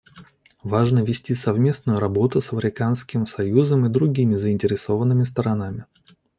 [0.63, 5.85] Важно вести совместную работу с Африканским союзом и другими заинтересованными сторонами.